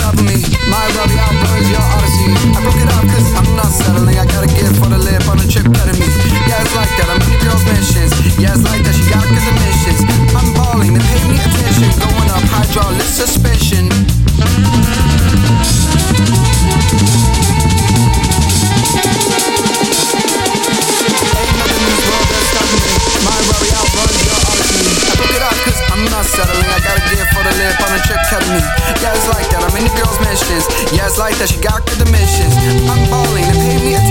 [0.00, 0.40] stop me.
[0.72, 2.32] My Robbie outburns your Odyssey.
[2.56, 4.16] I broke it off cause I'm not settling.
[4.16, 6.08] I gotta get for the lip on the trip better me.
[6.48, 7.08] Yeah, it's like that.
[7.12, 8.12] I'm in the girl's mentions.
[8.40, 8.96] Yeah, it's like that.
[8.96, 10.00] She got good emissions.
[10.32, 11.92] I'm balling, they pay me attention.
[12.00, 13.92] Going up hydraulic suspension.
[25.90, 27.19] I'm not settling, I gotta get
[27.60, 28.64] lip on a trip ketamine.
[29.04, 29.60] Yeah, it's like that.
[29.60, 30.64] I'm in the girl's mentions.
[30.96, 31.52] Yeah, it's like that.
[31.52, 32.56] She got good dimensions.
[32.88, 33.44] I'm balling.
[33.44, 34.09] They pay me attention.